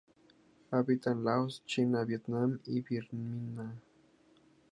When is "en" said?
1.11-1.23